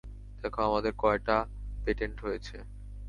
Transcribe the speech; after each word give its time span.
দেখো, 0.41 0.59
আমাদের 0.61 0.93
কয়টা 0.93 1.37
প্যাটেন্ট 1.83 2.17
হয়েছে? 2.21 2.57